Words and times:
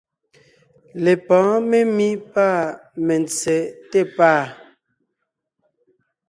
Lepɔ̌ɔn 1.03 1.61
memí 1.69 2.07
pâ 2.33 2.47
mentse 3.05 3.55
té 3.89 3.99
pàa. 4.15 4.43